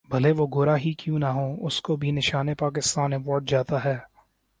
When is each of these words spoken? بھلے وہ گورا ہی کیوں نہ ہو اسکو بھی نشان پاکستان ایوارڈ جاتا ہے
بھلے 0.09 0.31
وہ 0.37 0.45
گورا 0.53 0.75
ہی 0.77 0.91
کیوں 0.99 1.19
نہ 1.19 1.29
ہو 1.35 1.45
اسکو 1.67 1.91
بھی 2.01 2.09
نشان 2.11 2.47
پاکستان 2.57 3.09
ایوارڈ 3.13 3.43
جاتا 3.49 3.77
ہے 3.85 3.97